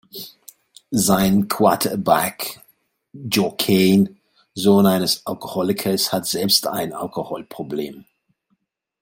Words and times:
Sein 0.95 1.47
Quarterback 1.47 2.61
Joe 3.13 3.55
Kane, 3.55 4.17
Sohn 4.55 4.87
eines 4.87 5.21
Alkoholikers, 5.27 6.11
hat 6.11 6.25
selbst 6.25 6.65
ein 6.65 6.91
Alkoholproblem. 6.91 8.05